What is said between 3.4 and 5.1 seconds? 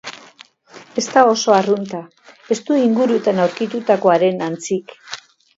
aurkitutakoaren antzik.